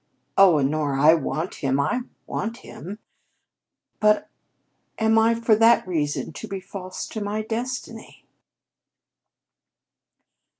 [0.35, 2.97] Oh, Honora, I want him, I want him!
[3.99, 4.27] But
[4.97, 8.25] am I for that reason to be false to my destiny?"